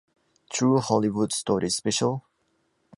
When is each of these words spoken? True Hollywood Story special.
True 0.49 0.79
Hollywood 0.79 1.31
Story 1.31 1.69
special. 1.69 2.23